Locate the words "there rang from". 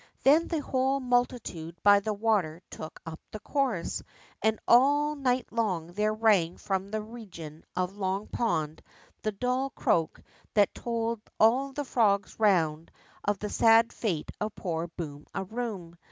5.93-6.89